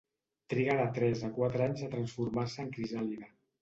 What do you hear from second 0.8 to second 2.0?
tres a quatre anys a